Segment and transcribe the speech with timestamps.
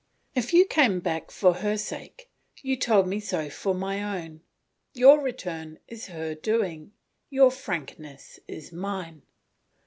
[0.33, 2.27] If you came back for her sake,
[2.63, 4.41] you told me so for my own;
[4.95, 6.93] your return is her doing,
[7.29, 9.21] your frankness is mine.